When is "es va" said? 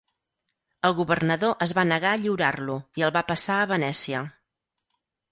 1.65-1.83